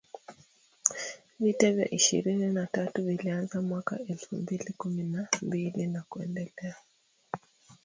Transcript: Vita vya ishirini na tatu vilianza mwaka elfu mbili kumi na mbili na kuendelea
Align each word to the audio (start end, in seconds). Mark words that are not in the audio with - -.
Vita 1.39 1.71
vya 1.71 1.89
ishirini 1.93 2.45
na 2.47 2.67
tatu 2.67 3.03
vilianza 3.05 3.61
mwaka 3.61 3.99
elfu 4.09 4.35
mbili 4.35 4.73
kumi 4.77 5.03
na 5.03 5.27
mbili 5.41 5.87
na 5.87 6.01
kuendelea 6.09 6.75